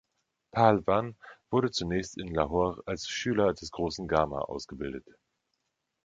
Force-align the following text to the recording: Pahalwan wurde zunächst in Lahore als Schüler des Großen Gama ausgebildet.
Pahalwan 0.51 1.15
wurde 1.51 1.69
zunächst 1.69 2.17
in 2.17 2.33
Lahore 2.33 2.81
als 2.87 3.07
Schüler 3.07 3.53
des 3.53 3.69
Großen 3.69 4.07
Gama 4.07 4.39
ausgebildet. 4.39 5.05